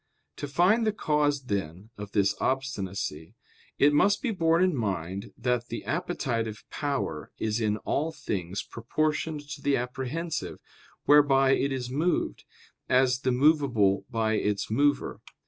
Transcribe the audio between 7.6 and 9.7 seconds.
in all things proportioned to